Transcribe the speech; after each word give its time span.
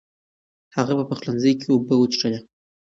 هغه 0.75 0.93
په 0.99 1.03
پخلنځي 1.09 1.51
کې 1.59 1.67
اوبه 1.73 1.95
وڅښلې. 1.97 2.39